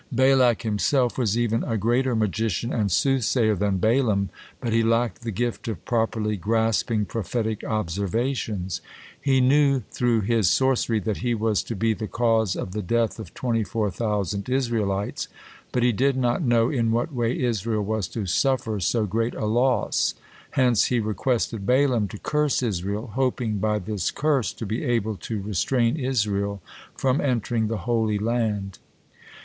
Balak 0.11 0.63
himself 0.63 1.15
was 1.15 1.37
even 1.37 1.63
a 1.63 1.77
greater 1.77 2.15
magician 2.15 2.73
and 2.73 2.91
soothsayer 2.91 3.53
than 3.53 3.77
Balaam, 3.77 4.31
but 4.59 4.73
he 4.73 4.81
lacked 4.81 5.21
the 5.21 5.29
gift 5.29 5.67
of 5.67 5.85
properly 5.85 6.35
grasping 6.37 7.05
prophetic 7.05 7.63
observations. 7.63 8.81
He 9.21 9.39
knew 9.39 9.83
through 9.91 10.21
his 10.21 10.49
sorcery 10.49 10.99
that 11.01 11.17
he 11.17 11.35
was 11.35 11.61
to 11.61 11.75
be 11.75 11.93
the 11.93 12.07
cause 12.07 12.55
of 12.55 12.71
the 12.71 12.81
death 12.81 13.19
of 13.19 13.35
twenty 13.35 13.63
four 13.63 13.91
thousand 13.91 14.49
Israelites, 14.49 15.27
but 15.71 15.83
he 15.83 15.91
did 15.91 16.17
not 16.17 16.41
know 16.41 16.71
in 16.71 16.89
what 16.91 17.13
way 17.13 17.37
Israel 17.39 17.83
was 17.83 18.07
to 18.07 18.25
suffer 18.25 18.79
so 18.79 19.05
great 19.05 19.35
a 19.35 19.45
loss, 19.45 20.15
hence 20.57 20.85
he 20.85 20.99
requested 20.99 21.67
Balaam 21.67 22.07
to 22.07 22.17
curse 22.17 22.63
Israel, 22.63 23.11
hoping 23.13 23.59
by 23.59 23.77
this 23.77 24.09
curse 24.09 24.51
to 24.53 24.65
be 24.65 24.83
able 24.83 25.15
to 25.17 25.39
restrain 25.43 25.95
Israel 25.95 26.59
from 26.95 27.21
entering 27.21 27.67
the 27.67 27.77
Holy 27.85 28.17
Land. 28.17 28.79